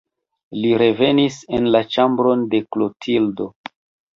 Li 0.61 0.71
revenis 0.81 1.37
en 1.59 1.69
la 1.75 1.81
ĉambron 1.97 2.49
de 2.55 2.63
Klotildo. 2.77 3.49